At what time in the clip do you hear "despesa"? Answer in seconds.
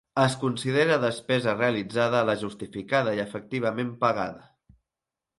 1.01-1.51